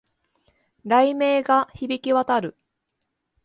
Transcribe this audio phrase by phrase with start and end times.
[0.83, 2.57] 雷鳴が響き渡る